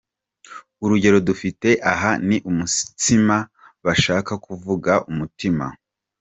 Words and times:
Urugero 0.83 1.17
dufite 1.27 1.69
aha 1.91 2.11
ni 2.27 2.37
‘umutsima…’ 2.51 3.37
bashaka 3.85 4.31
kuvuga 4.45 4.91
‘umutima’. 5.11 5.65